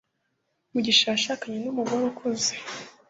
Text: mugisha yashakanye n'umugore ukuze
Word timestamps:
mugisha 0.71 1.05
yashakanye 1.13 1.57
n'umugore 1.61 2.01
ukuze 2.11 2.53